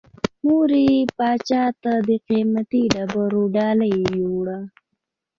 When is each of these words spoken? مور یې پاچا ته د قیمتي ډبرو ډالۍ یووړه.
مور 0.45 0.69
یې 0.85 0.97
پاچا 1.17 1.63
ته 1.81 1.93
د 2.07 2.09
قیمتي 2.27 2.81
ډبرو 2.93 3.43
ډالۍ 3.55 3.95
یووړه. 4.17 4.59